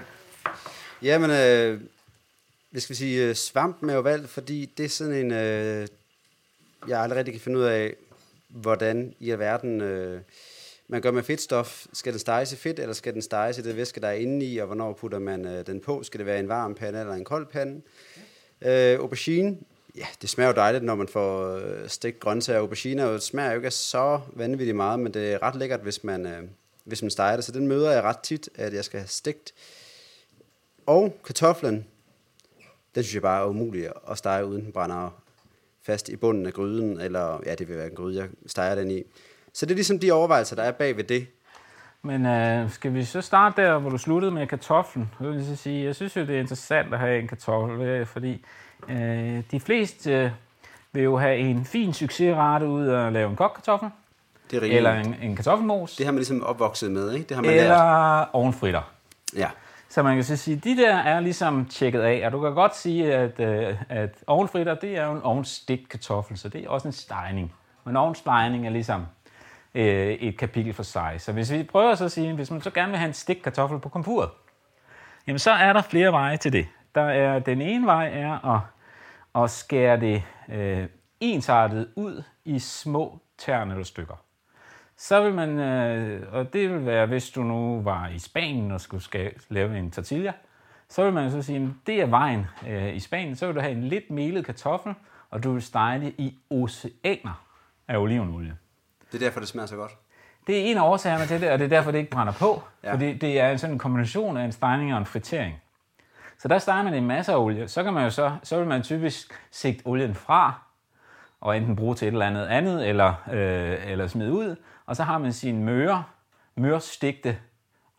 [1.02, 1.82] Jamen, øh,
[2.72, 5.88] hvad skal vi sige, øh, svampen er jo valgt, fordi det er sådan en, øh,
[6.88, 7.96] jeg aldrig rigtig kan finde ud af,
[8.50, 10.22] hvordan i alverden øh,
[10.92, 11.86] man gør med fedtstof.
[11.94, 14.46] Skal den steges i fedt, eller skal den steges i det væske, der er inde
[14.46, 16.04] i, og hvornår putter man øh, den på?
[16.04, 17.82] Skal det være en varm pande eller en kold pande?
[18.62, 19.58] Øh, aubergine,
[19.96, 22.60] ja, det smager jo dejligt, når man får øh, stegt grøntsager.
[22.60, 26.26] Aubergine det smager jo ikke så vanvittigt meget, men det er ret lækkert, hvis man,
[26.26, 26.44] øh,
[26.84, 27.46] hvis man steger det.
[27.46, 29.54] Så den møder jeg ret tit, at jeg skal have stegt.
[30.86, 31.86] Og kartoflen,
[32.96, 35.22] den synes jeg bare er umulig at stege, uden den brænder
[35.90, 38.92] fast i bunden af gryden, eller ja, det vil være en gryde, jeg steger den
[38.92, 39.04] i.
[39.54, 41.28] Så det er ligesom de overvejelser, der er bag ved det.
[42.02, 45.12] Men øh, skal vi så starte der, hvor du sluttede med kartoflen?
[45.20, 48.46] Jeg, vil sige, jeg synes jo, det er interessant at have en kartoffel, øh, fordi
[48.90, 50.32] øh, de fleste øh,
[50.92, 53.90] vil jo have en fin succesrate ud at lave en kogt kartoffel.
[54.52, 54.78] Det er rigeligt.
[54.78, 55.96] Eller en, en kartoffelmos.
[55.96, 57.28] Det har man ligesom opvokset med, ikke?
[57.30, 58.28] Det har man eller lært.
[58.34, 58.82] ovenfritter.
[59.36, 59.50] Ja.
[59.90, 62.76] Så man kan så sige, de der er ligesom tjekket af, og du kan godt
[62.76, 66.88] sige, at, øh, at ovenfritter, det er jo en ovnstegt kartoffel, så det er også
[66.88, 67.54] en stegning.
[67.86, 69.06] Men ovnstegning er ligesom
[69.76, 71.16] øh, et kapitel for sig.
[71.18, 73.36] Så hvis vi prøver så at sige, hvis man så gerne vil have en stik
[73.44, 74.30] kartoffel på komfuret,
[75.28, 76.68] jamen så er der flere veje til det.
[76.96, 78.62] Der er, den ene vej er at,
[79.44, 80.88] at skære det øh,
[81.20, 84.16] ensartet ud i små tern eller stykker.
[85.02, 88.82] Så vil man, øh, og det vil være, hvis du nu var i Spanien og
[88.82, 90.34] skulle skal, lave en tortilla,
[90.90, 93.36] så vil man så sige, at det er vejen øh, i Spanien.
[93.36, 94.94] Så vil du have en lidt melet kartoffel,
[95.30, 97.44] og du vil stege det i oceaner
[97.88, 98.58] af olivenolie.
[99.12, 99.92] Det er derfor, det smager så godt.
[100.48, 102.64] Det er en af årsagerne til det, og det er derfor, det ikke brænder på.
[102.84, 102.94] Ja.
[102.94, 105.62] Fordi det er sådan en kombination af en stegning og en fritering.
[106.38, 107.68] Så der steger man en masse af olie.
[107.68, 110.54] Så, kan man jo så, så vil man typisk sigte olien fra,
[111.42, 114.56] og enten bruge til et eller andet andet, eller, øh, eller smide ud.
[114.90, 116.04] Og så har man sine møre,
[116.56, 117.38] mørstigte,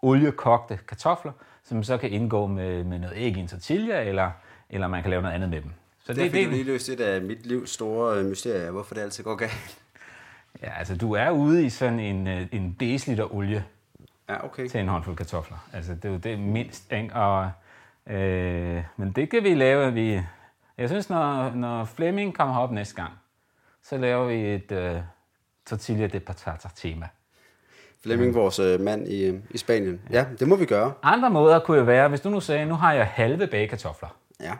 [0.02, 1.32] oliekogte kartofler,
[1.64, 4.30] som så kan indgå med, med noget æg i en tortilla, eller,
[4.70, 5.70] eller man kan lave noget andet med dem.
[6.04, 8.94] Så Det, det fik du lige løst et af mit livs store øh, mysterier, hvorfor
[8.94, 9.78] det altid går galt.
[10.62, 13.64] Ja, altså du er ude i sådan en, øh, en deciliter olie
[14.28, 14.68] Ja, okay.
[14.68, 15.68] til en håndfuld kartofler.
[15.72, 17.14] Altså det er jo det mindst, ikke?
[17.14, 17.50] Og,
[18.06, 20.22] øh, men det kan vi lave, vi...
[20.78, 23.12] Jeg synes, når, når Flemming kommer op næste gang,
[23.82, 25.00] så laver vi et øh,
[25.66, 27.08] tortilla de patata tema.
[28.02, 30.00] Flemming, vores øh, mand i, øh, i Spanien.
[30.10, 30.92] Ja, det må vi gøre.
[31.02, 34.08] Andre måder kunne jo være, hvis du nu sagde, nu har jeg halve bagekartofler.
[34.40, 34.52] Ja.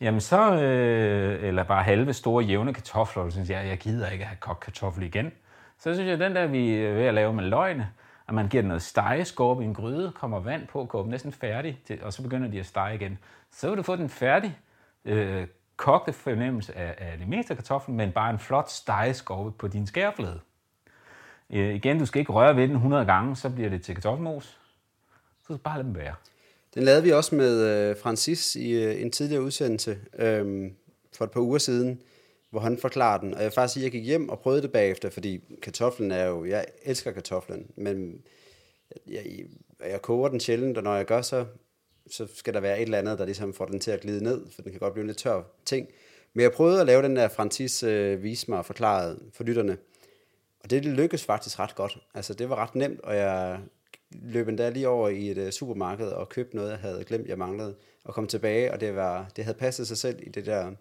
[0.00, 4.10] jamen så, øh, eller bare halve store jævne kartofler, og du synes, jeg, jeg gider
[4.10, 5.32] ikke at have kogt kartoffel igen.
[5.78, 7.88] Så synes jeg, den der, vi er ved at lave med løgne,
[8.28, 11.80] at man giver den noget stegeskorpe i en gryde, kommer vand på, går næsten færdig,
[11.86, 13.18] til, og så begynder de at stege igen.
[13.52, 14.58] Så vil du få den færdig,
[15.04, 19.68] øh, kogte fornemmelse af, af det meste af kartoflen, men bare en flot stegeskorpe på
[19.68, 20.40] din skærflade.
[21.52, 24.58] Øh, igen, du skal ikke røre ved den 100 gange, så bliver det til kartoffelmos.
[25.46, 26.14] Så bare lade dem være.
[26.74, 30.70] Den lavede vi også med øh, Francis i øh, en tidligere udsendelse øh,
[31.16, 32.02] for et par uger siden,
[32.50, 33.34] hvor han forklarede den.
[33.34, 36.10] Og jeg vil faktisk sige, at jeg gik hjem og prøvede det bagefter, fordi kartoflen
[36.10, 38.22] er jo, jeg elsker kartoflen, men
[39.06, 41.46] jeg, jeg, jeg koger den sjældent, og når jeg gør så,
[42.10, 44.46] så skal der være et eller andet, der ligesom får den til at glide ned,
[44.54, 45.88] for den kan godt blive en lidt tør ting.
[46.34, 49.76] Men jeg prøvede at lave den der Francis øh, vise mig og forklarede for lytterne,
[50.64, 51.98] og det lykkedes faktisk ret godt.
[52.14, 53.60] Altså det var ret nemt, og jeg
[54.10, 57.38] løb endda lige over i et uh, supermarked og købte noget, jeg havde glemt, jeg
[57.38, 60.72] manglede, og kom tilbage, og det, var, det havde passet sig selv i det der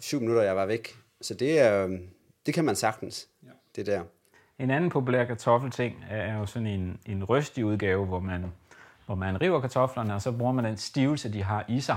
[0.00, 0.96] syv minutter, jeg var væk.
[1.20, 1.98] Så det, er,
[2.46, 3.48] det kan man sagtens, ja.
[3.76, 4.02] det der.
[4.58, 8.44] En anden populær kartoffelting er jo sådan en, en røstig udgave, hvor man,
[9.06, 11.96] hvor man river kartoflerne, og så bruger man den stivelse, de har i sig,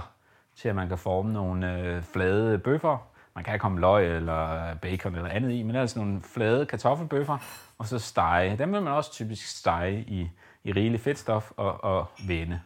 [0.56, 3.11] til at man kan forme nogle øh, flade bøffer.
[3.36, 7.38] Man kan komme løg eller bacon eller andet i, men altså nogle flade kartoffelbøffer,
[7.78, 8.58] og så stege.
[8.58, 10.30] Dem vil man også typisk stege i,
[10.64, 12.62] i rigeligt fedtstof og, og vende.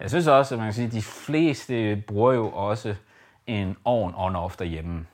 [0.00, 2.94] Jeg synes også, at man kan sige, at de fleste bruger jo også
[3.46, 5.06] en ovn on-off derhjemme.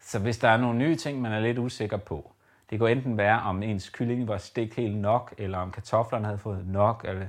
[0.00, 2.32] Så hvis der er nogle nye ting, man er lidt usikker på,
[2.70, 6.38] det kan enten være, om ens kylling var stegt helt nok, eller om kartoflerne havde
[6.38, 7.26] fået nok, eller,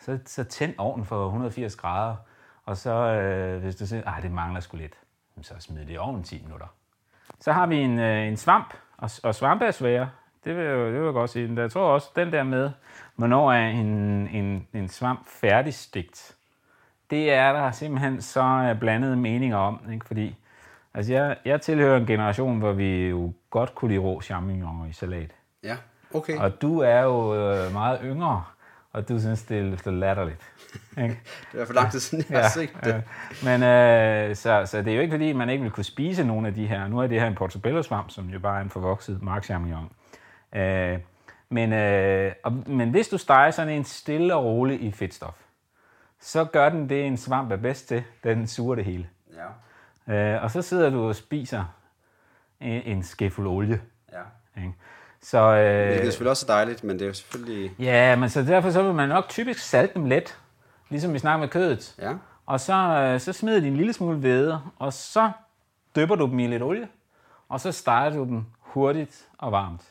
[0.00, 2.16] så, så tænd ovnen for 180 grader,
[2.64, 4.94] og så øh, hvis du siger, at det mangler sgu lidt,
[5.42, 6.66] så smid det i ovnen 10 minutter.
[7.40, 10.10] Så har vi en, øh, en svamp, og, og svampe er svære.
[10.44, 11.60] Det vil, jeg, det vil jeg godt sige.
[11.60, 12.70] Jeg tror også, den der med,
[13.16, 13.86] hvornår er en,
[14.28, 16.36] en, en svamp færdigstegt,
[17.10, 20.06] det er der simpelthen så blandede meninger om, ikke?
[20.06, 20.36] fordi
[20.94, 24.92] altså jeg, jeg tilhører en generation, hvor vi jo godt kunne lide rå champignoner i
[24.92, 25.30] salat.
[25.62, 25.76] Ja,
[26.14, 26.38] okay.
[26.38, 28.44] Og du er jo øh, meget yngre,
[28.98, 30.52] og du synes, det er lidt latterligt.
[30.98, 31.20] Ikke?
[31.52, 33.02] det er for lang tid siden, jeg har set det.
[33.44, 36.48] Men øh, så, så det er jo ikke, fordi man ikke vil kunne spise nogle
[36.48, 36.88] af de her.
[36.88, 39.92] Nu er det her en portobello-svamp, som jo bare er en forvokset markchampignon.
[40.54, 40.98] Øh,
[41.48, 45.36] men, øh, og, men hvis du steger sådan en stille og rolig i fedtstof,
[46.20, 48.04] så gør den det, en svamp er bedst til.
[48.24, 49.08] Den suger det hele.
[50.08, 50.14] Ja.
[50.14, 51.64] Øh, og så sidder du og spiser
[52.60, 53.80] en, en skefuld olie.
[54.12, 54.22] Ja.
[54.60, 54.74] Ikke?
[55.22, 57.74] Så, øh, det er selvfølgelig også dejligt, men det er jo selvfølgelig...
[57.78, 60.38] Ja, men så derfor så vil man nok typisk salte dem let,
[60.88, 61.94] ligesom vi snakker med kødet.
[61.98, 62.12] Ja.
[62.46, 65.30] Og så, øh, så smider de en lille smule væde, og så
[65.96, 66.88] dypper du dem i lidt olie,
[67.48, 69.82] og så steger du dem hurtigt og varmt.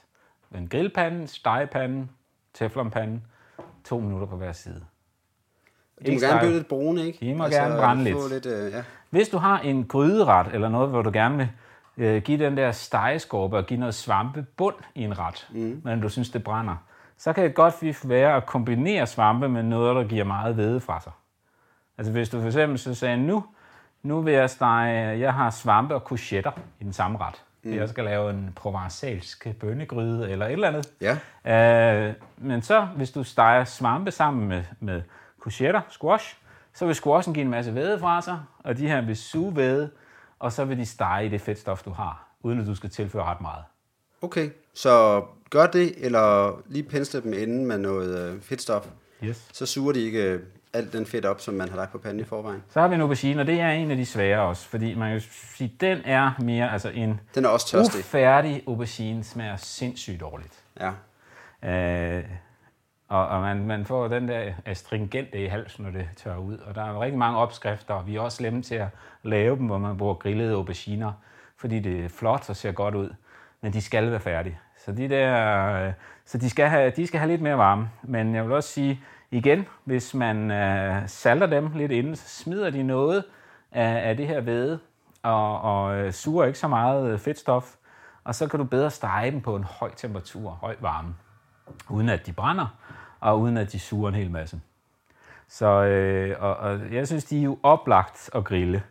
[0.56, 2.08] En grillpande, stegepande,
[2.54, 3.22] teflonpande,
[3.86, 4.84] to minutter på hver side.
[6.06, 7.26] De må gerne blive lidt brune, ikke?
[7.26, 8.30] De må altså, gerne brænde lidt.
[8.30, 8.84] lidt uh, ja.
[9.10, 11.50] Hvis du har en gryderet eller noget, hvor du gerne vil
[11.98, 15.82] uh, give den der stegeskorpe og give noget svampe bund i en ret, mm.
[15.84, 16.76] men du synes, det brænder,
[17.18, 21.02] så kan det godt være at kombinere svampe med noget, der giver meget hvede fra
[21.02, 21.12] sig.
[21.98, 23.44] Altså hvis du for eksempel så sagde, nu,
[24.04, 27.44] nu vil jeg stege, jeg har svampe og courgetter i den samme ret.
[27.64, 27.76] Mm.
[27.76, 30.90] Jeg skal lave en provençalsk bønnegryde eller et eller andet.
[31.02, 32.10] Ja.
[32.10, 35.02] Uh, men så, hvis du steger svampe sammen med, med
[35.40, 36.38] courgetter, squash,
[36.74, 39.90] så vil squashen give en masse væde fra sig, og de her vil suge væde,
[40.40, 43.24] og så vil de stege i det fedtstof, du har, uden at du skal tilføre
[43.24, 43.64] ret meget.
[44.22, 48.88] Okay, så gør det, eller lige pensle dem inden med noget øh, fedtstof.
[49.24, 49.48] Yes.
[49.54, 50.42] Så suger de ikke øh,
[50.74, 52.64] alt den fedt op, som man har lagt på panden i forvejen.
[52.70, 55.12] Så har vi en aubergine, og det er en af de svære også, fordi man
[55.12, 55.22] kan
[55.56, 58.00] sige, den er mere, altså en den er også tørstig.
[58.00, 60.64] ufærdig aubergine smager sindssygt dårligt.
[60.80, 60.92] Ja.
[62.18, 62.24] Øh,
[63.08, 66.58] og, og man, man får den der astringente i halsen, når det tør ud.
[66.58, 68.88] Og der er rigtig mange opskrifter, og vi er også slemme til at
[69.24, 71.12] lave dem, hvor man bruger grillede auberginer,
[71.58, 73.10] fordi det er flot og ser godt ud.
[73.62, 74.60] Men de skal være færdige.
[74.78, 75.94] Så de, der, øh,
[76.26, 77.90] så de, skal have, de skal have lidt mere varme.
[78.04, 79.00] Men jeg vil også sige,
[79.32, 83.24] igen, hvis man øh, salter dem lidt inden, så smider de noget
[83.72, 84.80] af, af det her væde,
[85.24, 87.76] og, og øh, suger ikke så meget øh, fedtstof.
[88.24, 91.16] Og så kan du bedre stege dem på en høj temperatur, høj varme,
[91.90, 92.68] uden at de brænder
[93.20, 94.62] og uden at de suger en hel masse.
[95.48, 98.84] Så øh, og, og jeg synes, de er jo oplagt at grille.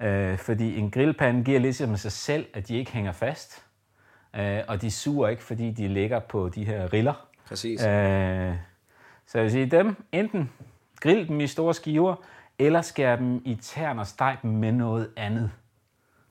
[0.00, 3.64] Øh, fordi en grillpande giver ligesom sig selv, at de ikke hænger fast.
[4.36, 7.26] Øh, og de suger ikke, fordi de ligger på de her riller.
[7.48, 7.80] Præcis.
[7.80, 8.54] Øh,
[9.26, 10.50] så jeg vil sige, dem enten
[11.00, 12.14] grill dem i store skiver,
[12.58, 15.50] eller skær dem i tern og steg dem med noget andet.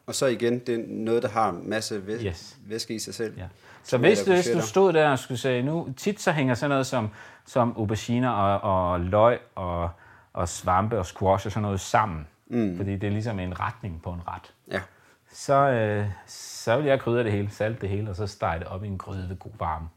[0.05, 2.57] Og så igen, det er noget, der har en masse væ- yes.
[2.67, 3.37] væske i sig selv.
[3.37, 3.45] Ja.
[3.83, 6.87] Så hvis, hvis du stod der og skulle sige, nu tit så hænger sådan noget
[6.87, 7.09] som,
[7.45, 9.89] som auberginer og, og løg og,
[10.33, 12.27] og svampe og squash og sådan noget sammen.
[12.47, 12.77] mm.
[12.77, 14.53] fordi det er ligesom en retning på en ret.
[14.71, 14.81] Ja.
[15.31, 18.67] Så, øh, så vil jeg krydre det hele, salt det hele, og så stege det
[18.67, 19.87] op i en gryde ved god varme,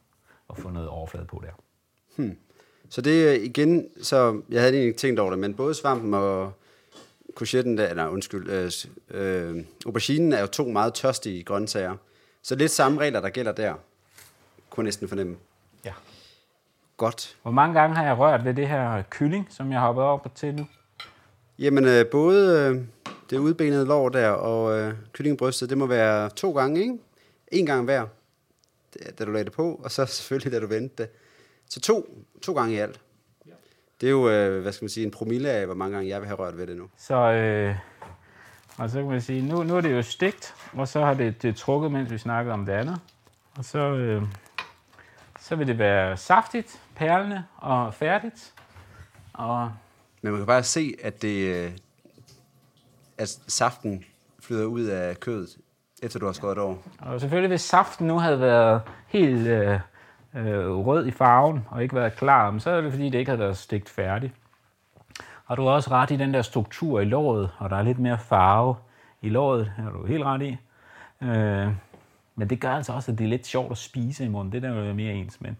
[0.48, 1.52] og få noget overflade på der.
[2.90, 6.14] Så det er igen, så jeg havde egentlig ikke tænkt over det, men både svampen
[6.14, 6.52] og
[7.36, 8.70] courgetten, der, eller undskyld, øh,
[9.10, 11.96] øh, auberginen er jo to meget tørstige grøntsager.
[12.42, 13.74] Så lidt samme regler, der gælder der,
[14.70, 15.36] kunne næsten fornemme.
[15.84, 15.92] Ja.
[16.96, 17.36] Godt.
[17.42, 20.34] Hvor mange gange har jeg rørt ved det her kylling, som jeg har hoppet op
[20.34, 20.66] til nu?
[21.58, 22.84] Jamen, øh, både øh,
[23.30, 26.98] det udbenede lår der og øh, kyllingebrystet, det må være to gange, ikke?
[27.52, 28.06] En gang hver,
[29.18, 31.10] da du lagde det på, og så selvfølgelig, da du vendte det.
[31.68, 33.00] Så to, to gange i alt.
[34.00, 36.20] Det er jo, øh, hvad skal man sige, en promille af, hvor mange gange jeg
[36.20, 36.88] vil have rørt ved det nu.
[36.96, 37.76] Så, øh,
[38.76, 41.42] og så kan man sige, nu, nu er det jo stegt, og så har det,
[41.42, 43.00] det trukket, mens vi snakkede om det andet.
[43.58, 44.22] Og så, øh,
[45.40, 48.52] så vil det være saftigt, perlende og færdigt.
[49.32, 49.72] Og
[50.22, 51.72] Men man kan bare se, at det, øh,
[53.18, 54.04] at saften
[54.40, 55.56] flyder ud af kødet,
[56.02, 56.76] efter du har skåret det over.
[56.98, 59.80] Og selvfølgelig, hvis saften nu havde været helt øh,
[60.36, 63.40] øh, rød i farven, og ikke været klar, så er det fordi, det ikke havde
[63.40, 64.32] været stegt færdigt.
[65.46, 67.98] Og du har også ret i den der struktur i låret, og der er lidt
[67.98, 68.76] mere farve
[69.22, 70.58] i låret, har du helt ret i.
[71.22, 71.68] Øh,
[72.34, 74.52] men det gør altså også, at det er lidt sjovt at spise i munden.
[74.52, 75.56] Det der er mere ens, men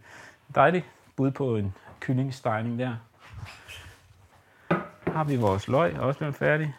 [0.54, 0.84] dejligt
[1.16, 2.96] bud på en kyllingstegning der.
[5.12, 6.74] Har vi vores løg også blevet færdig.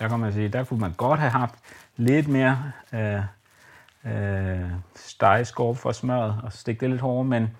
[0.00, 1.54] Der kan man sige, der kunne man godt have haft
[1.96, 3.20] lidt mere øh,
[4.06, 7.50] øh, stegeskorp for smøret og stikke det lidt hårdere, men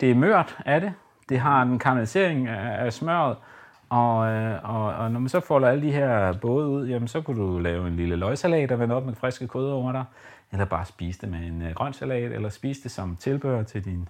[0.00, 0.92] det er mørt af det.
[1.28, 3.36] Det har en karamellisering af, af smøret,
[3.88, 7.20] og, øh, og, og når man så folder alle de her både ud, jamen så
[7.20, 10.04] kunne du lave en lille løgsalat og vende op med friske krydder over dig,
[10.52, 13.84] eller bare spise det med en øh, grøn salat, eller spise det som tilbehør til
[13.84, 14.08] din,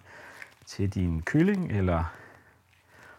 [0.66, 2.04] til din kylling, eller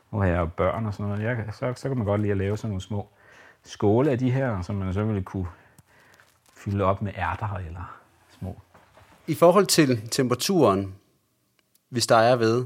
[0.09, 2.37] hvor jeg har børn og sådan noget, jeg, så, så kan man godt lide at
[2.37, 3.07] lave sådan nogle små
[3.63, 5.47] skåle af de her, som man så ville kunne
[6.53, 7.97] fylde op med ærter eller
[8.39, 8.55] små.
[9.27, 10.95] I forhold til temperaturen,
[11.89, 12.65] vi steger ved,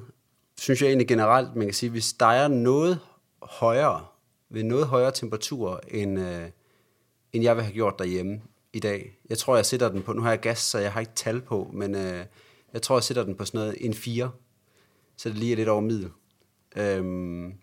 [0.60, 3.00] synes jeg egentlig generelt, man kan sige, at vi steger noget
[3.42, 4.06] højere,
[4.50, 6.44] ved noget højere temperatur, end, øh,
[7.34, 8.42] end jeg vil have gjort derhjemme
[8.74, 9.18] i dag.
[9.30, 11.42] Jeg tror, jeg sætter den på, nu har jeg gas, så jeg har ikke tal
[11.42, 12.26] på, men øh,
[12.74, 14.32] jeg tror, jeg sætter den på sådan noget en 4,
[15.18, 16.10] så det lige er lidt over middel.
[16.76, 17.54] Øhm,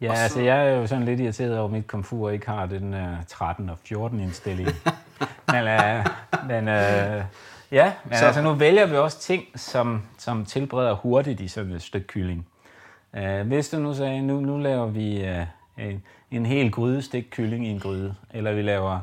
[0.00, 2.66] Ja, så- altså jeg er jo sådan lidt irriteret over, at mit komfur ikke har
[2.66, 4.68] den uh, 13 og 14 indstilling.
[5.52, 6.04] men uh,
[6.48, 7.24] men uh,
[7.72, 8.26] ja, men Så- så.
[8.26, 12.46] altså nu vælger vi også ting, som, som tilbereder hurtigt i sådan et stykke kylling.
[13.12, 17.30] Uh, hvis du nu sagde, nu, nu laver vi uh, en, en hel gryde stegt
[17.30, 19.00] kylling i en gryde, eller vi laver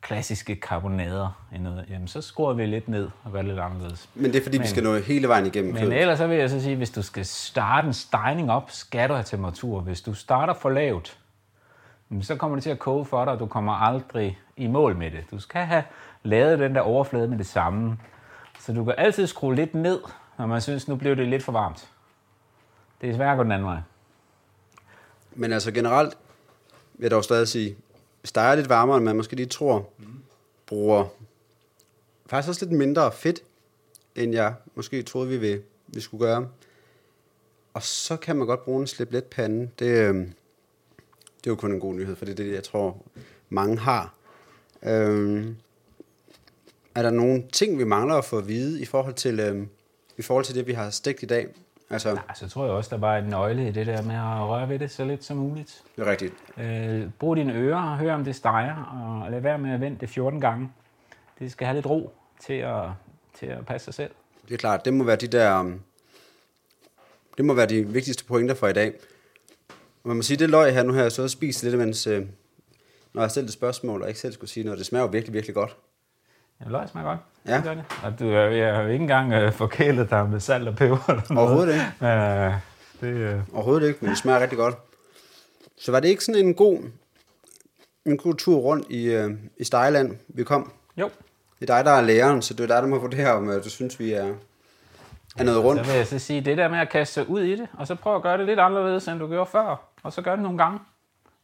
[0.00, 4.08] klassiske karbonader i noget, jamen så skruer vi lidt ned og gør det lidt anderledes.
[4.14, 6.00] men det er fordi, men, vi skal nå hele vejen igennem Men kødet.
[6.00, 9.14] ellers så vil jeg så sige, hvis du skal starte en stegning op, skal du
[9.14, 9.80] have temperatur.
[9.80, 11.18] Hvis du starter for lavt,
[12.22, 15.10] så kommer det til at koge for dig, og du kommer aldrig i mål med
[15.10, 15.24] det.
[15.30, 15.84] Du skal have
[16.22, 17.98] lavet den der overflade med det samme.
[18.60, 20.00] Så du kan altid skrue lidt ned,
[20.38, 21.88] når man synes, nu blev det lidt for varmt.
[23.00, 23.80] Det er svært at gå den anden vej.
[25.34, 26.18] Men altså generelt
[26.94, 27.76] vil jeg dog stadig sige,
[28.24, 29.88] steger lidt varmere, end man måske lige tror,
[30.66, 31.04] bruger
[32.26, 33.40] faktisk også lidt mindre fedt,
[34.14, 36.48] end jeg måske troede, vi, ville, vi skulle gøre.
[37.74, 39.70] Og så kan man godt bruge en slip let pande.
[39.78, 40.26] Det, øh,
[41.46, 42.96] det er jo kun en god nyhed, for det er det, jeg tror,
[43.48, 44.14] mange har.
[44.82, 45.46] Øh,
[46.94, 49.66] er der nogle ting, vi mangler at få at vide i forhold til, øh,
[50.16, 51.46] i forhold til det, vi har stegt i dag?
[51.90, 54.48] Altså, Nej, så tror jeg også, der var en nøgle i det der med at
[54.48, 55.82] røre ved det så lidt som muligt.
[55.96, 56.34] det er rigtigt.
[56.58, 58.74] Øh, brug dine ører og hør, om det steger,
[59.24, 60.72] og lad være med at vente det 14 gange.
[61.38, 62.12] Det skal have lidt ro
[62.46, 62.84] til at,
[63.38, 64.10] til at passe sig selv.
[64.48, 65.60] Det er klart, det må være de der...
[65.60, 65.80] um,
[67.36, 68.92] Det må være de vigtigste pointer for i dag.
[70.06, 72.26] Og man må sige, det løg her, nu har jeg så spist lidt, mens, øh,
[73.14, 74.78] når jeg stillede spørgsmål, og ikke selv skulle sige noget.
[74.78, 75.76] Det smager jo virkelig, virkelig godt.
[76.64, 77.18] Ja, løg smager godt.
[77.46, 77.54] Ja.
[77.56, 77.84] Det gør det.
[78.04, 80.98] Og du, er- jeg har jo ikke engang øh, forkælet dig med salt og peber
[81.10, 81.40] eller noget.
[81.48, 81.84] Overhovedet ikke.
[82.00, 82.52] Men, øh,
[83.00, 84.74] det, øh, Overhovedet ikke, men det smager rigtig godt.
[85.78, 86.78] Så var det ikke sådan en god,
[88.06, 90.72] en god tur rundt i, øh, i Stejland, vi kom?
[90.96, 91.10] jo,
[91.60, 93.64] Det er dig, der er læreren, så det er dig, der må vurdere, om øh,
[93.64, 94.34] du synes, vi er,
[95.38, 95.86] er noget så rundt.
[95.88, 97.94] vil jeg så sige, det der med at kaste sig ud i det, og så
[97.94, 100.58] prøve at gøre det lidt anderledes, end du gjorde før, og så gør det nogle
[100.58, 100.78] gange,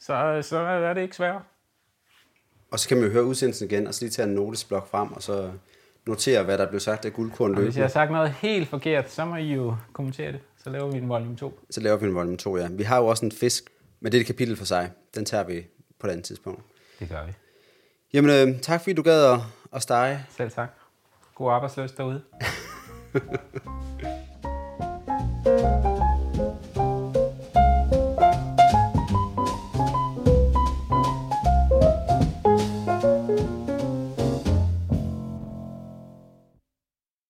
[0.00, 1.40] så, så er det ikke sværere.
[2.70, 5.12] Og så kan man jo høre udsendelsen igen, og så lige tage en notesblok frem,
[5.12, 5.50] og så
[6.06, 7.82] notere, hvad der blev sagt af guldkorn Og hvis jeg løbende.
[7.82, 10.40] har sagt noget helt forkert, så må I jo kommentere det.
[10.64, 11.60] Så laver vi en volume 2.
[11.70, 12.68] Så laver vi en volume 2, ja.
[12.70, 13.64] Vi har jo også en fisk,
[14.00, 14.90] men det er et kapitel for sig.
[15.14, 15.66] Den tager vi
[15.98, 16.62] på et andet tidspunkt.
[17.00, 17.32] Det gør vi.
[18.12, 19.38] Jamen, øh, tak fordi du gad at,
[19.72, 20.26] at stege.
[20.36, 20.68] Selv tak.
[21.34, 22.22] God arbejdsløs derude.
[23.12, 23.36] フフフ
[25.84, 25.91] フ。